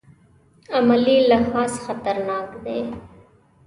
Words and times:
عملي 0.75 1.17
لحاظ 1.29 1.71
خطرناک 1.85 2.47
دی. 2.63 2.79